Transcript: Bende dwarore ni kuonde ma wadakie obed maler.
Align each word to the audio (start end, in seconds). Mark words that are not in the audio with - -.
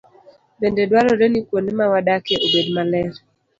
Bende 0.59 0.81
dwarore 0.89 1.25
ni 1.29 1.41
kuonde 1.47 1.71
ma 1.77 1.85
wadakie 1.93 2.41
obed 2.45 2.67
maler. 2.75 3.11